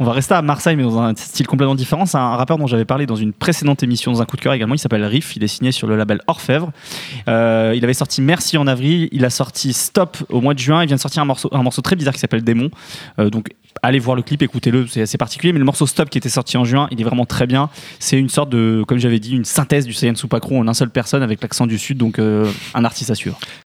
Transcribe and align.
On 0.00 0.04
va 0.04 0.10
rester 0.10 0.34
à 0.34 0.42
Marseille, 0.42 0.74
mais 0.74 0.82
dans 0.82 0.98
un 0.98 1.14
style 1.14 1.46
complètement 1.46 1.76
différent. 1.76 2.04
C'est 2.04 2.18
un 2.18 2.34
rappeur 2.34 2.58
dont 2.58 2.66
j'avais 2.66 2.84
parlé 2.84 3.06
dans 3.06 3.14
une 3.14 3.32
précédente 3.32 3.84
émission, 3.84 4.10
dans 4.10 4.22
un 4.22 4.24
coup 4.24 4.34
de 4.34 4.40
cœur 4.40 4.52
également. 4.52 4.74
Il 4.74 4.78
s'appelle 4.80 5.04
Riff. 5.04 5.36
Il 5.36 5.44
est 5.44 5.46
signé 5.46 5.70
sur 5.70 5.86
le 5.86 5.96
label 5.96 6.20
Orfèvre. 6.26 6.72
Euh, 7.28 7.74
il 7.76 7.84
avait 7.84 7.94
sorti 7.94 8.20
Merci 8.20 8.58
en 8.58 8.66
avril. 8.66 9.08
Il 9.12 9.24
a 9.24 9.30
sorti 9.30 9.72
Stop 9.72 10.16
au 10.30 10.40
mois 10.40 10.54
de 10.54 10.58
juin. 10.58 10.82
Il 10.82 10.88
vient 10.88 10.96
de 10.96 11.00
sortir 11.00 11.22
un 11.22 11.26
morceau, 11.26 11.48
un 11.52 11.62
morceau 11.62 11.80
très 11.80 11.94
bizarre 11.94 12.12
qui 12.12 12.18
s'appelle 12.18 12.42
Démon. 12.42 12.72
Euh, 13.20 13.30
donc, 13.30 13.50
allez 13.84 14.00
voir 14.00 14.16
le 14.16 14.22
clip, 14.22 14.42
écoutez-le. 14.42 14.88
C'est 14.88 15.02
assez 15.02 15.16
particulier. 15.16 15.52
Mais 15.52 15.60
le 15.60 15.64
morceau 15.64 15.86
Stop 15.86 16.10
qui 16.10 16.18
était 16.18 16.28
sorti 16.28 16.56
en 16.56 16.64
juin, 16.64 16.88
il 16.90 17.00
est 17.00 17.04
vraiment 17.04 17.24
très 17.24 17.46
bien. 17.46 17.70
C'est 18.00 18.18
une 18.18 18.28
sorte 18.28 18.50
de, 18.50 18.82
comme 18.88 18.98
j'avais 18.98 19.20
dit, 19.20 19.36
une 19.36 19.44
synthèse 19.44 19.86
du 19.86 19.92
Saiyan 19.92 20.16
Supakro 20.16 20.58
en 20.58 20.66
un 20.66 20.74
seul 20.74 20.90
personne 20.90 21.22
avec 21.22 21.40
l'accent 21.40 21.68
du 21.68 21.78
Sud. 21.78 21.98
Donc, 21.98 22.18
euh, 22.18 22.50
un 22.74 22.84
artiste 22.84 23.10
à 23.10 23.14
suivre. 23.14 23.38